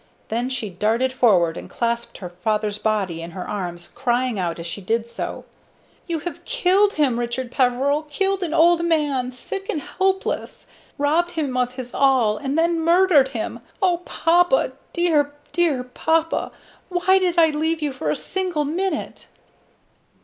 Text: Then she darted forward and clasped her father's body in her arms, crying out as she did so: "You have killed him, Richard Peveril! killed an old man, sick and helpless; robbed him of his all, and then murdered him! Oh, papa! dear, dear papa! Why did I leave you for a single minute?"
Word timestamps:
Then 0.29 0.49
she 0.49 0.67
darted 0.71 1.13
forward 1.13 1.57
and 1.57 1.69
clasped 1.69 2.17
her 2.17 2.29
father's 2.29 2.79
body 2.79 3.21
in 3.21 3.29
her 3.37 3.47
arms, 3.47 3.87
crying 3.87 4.39
out 4.39 4.57
as 4.57 4.65
she 4.65 4.81
did 4.81 5.05
so: 5.07 5.45
"You 6.07 6.21
have 6.21 6.43
killed 6.43 6.93
him, 6.93 7.19
Richard 7.19 7.51
Peveril! 7.51 8.07
killed 8.09 8.41
an 8.41 8.51
old 8.51 8.83
man, 8.83 9.31
sick 9.31 9.69
and 9.69 9.79
helpless; 9.79 10.65
robbed 10.97 11.33
him 11.33 11.55
of 11.55 11.73
his 11.73 11.93
all, 11.93 12.37
and 12.39 12.57
then 12.57 12.79
murdered 12.81 13.27
him! 13.27 13.59
Oh, 13.79 13.97
papa! 14.03 14.71
dear, 14.91 15.35
dear 15.51 15.83
papa! 15.83 16.51
Why 16.89 17.19
did 17.19 17.37
I 17.37 17.51
leave 17.51 17.83
you 17.83 17.93
for 17.93 18.09
a 18.09 18.15
single 18.15 18.65
minute?" 18.65 19.27